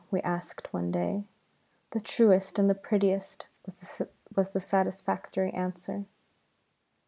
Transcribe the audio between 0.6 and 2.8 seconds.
one day. "The truest and the